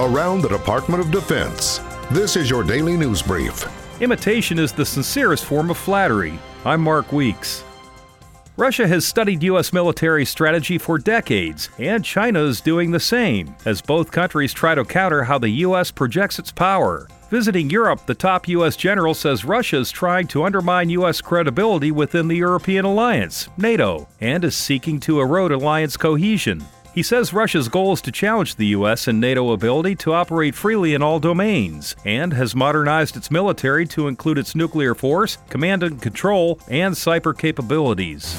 [0.00, 1.78] around the Department of Defense.
[2.10, 3.66] This is your daily news brief.
[4.00, 6.38] Imitation is the sincerest form of flattery.
[6.64, 7.62] I'm Mark Weeks.
[8.56, 9.74] Russia has studied U.S.
[9.74, 14.84] military strategy for decades, and China is doing the same, as both countries try to
[14.86, 15.90] counter how the U.S.
[15.90, 17.06] projects its power.
[17.28, 18.76] Visiting Europe, the top U.S.
[18.76, 21.20] general says Russia is trying to undermine U.S.
[21.20, 26.64] credibility within the European alliance, NATO, and is seeking to erode alliance cohesion.
[26.92, 29.06] He says Russia's goal is to challenge the U.S.
[29.06, 34.08] and NATO ability to operate freely in all domains, and has modernized its military to
[34.08, 38.34] include its nuclear force, command and control, and cyber capabilities.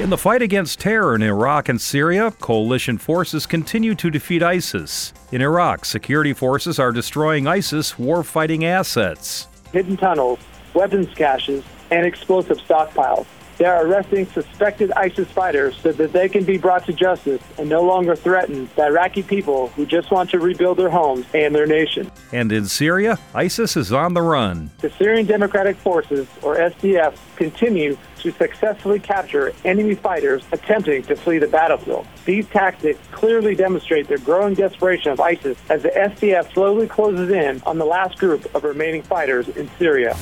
[0.00, 5.12] In the fight against terror in Iraq and Syria, coalition forces continue to defeat ISIS.
[5.30, 9.48] In Iraq, security forces are destroying ISIS warfighting assets.
[9.70, 10.38] Hidden tunnels,
[10.72, 13.26] weapons caches, and explosive stockpiles.
[13.58, 17.68] They are arresting suspected ISIS fighters so that they can be brought to justice and
[17.68, 21.66] no longer threaten the Iraqi people who just want to rebuild their homes and their
[21.66, 22.10] nation.
[22.32, 24.70] And in Syria, ISIS is on the run.
[24.78, 31.38] The Syrian Democratic Forces, or SDF, continue to successfully capture enemy fighters attempting to flee
[31.38, 32.06] the battlefield.
[32.24, 37.62] These tactics clearly demonstrate the growing desperation of ISIS as the SDF slowly closes in
[37.66, 40.16] on the last group of remaining fighters in Syria.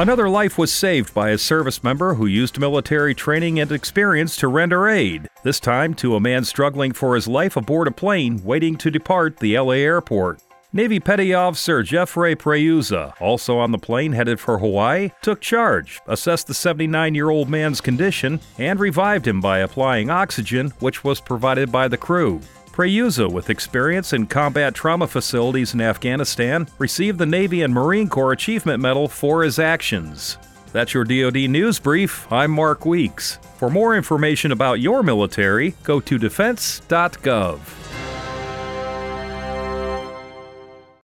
[0.00, 4.48] Another life was saved by a service member who used military training and experience to
[4.48, 8.76] render aid, this time to a man struggling for his life aboard a plane waiting
[8.78, 10.40] to depart the LA airport.
[10.72, 16.46] Navy Petty Officer Jeffrey Preuza, also on the plane headed for Hawaii, took charge, assessed
[16.46, 21.70] the 79 year old man's condition, and revived him by applying oxygen, which was provided
[21.70, 22.40] by the crew.
[22.72, 28.32] Preuza, with experience in combat trauma facilities in Afghanistan, received the Navy and Marine Corps
[28.32, 30.38] Achievement Medal for his actions.
[30.72, 32.30] That's your DoD News Brief.
[32.30, 33.38] I'm Mark Weeks.
[33.58, 37.79] For more information about your military, go to defense.gov.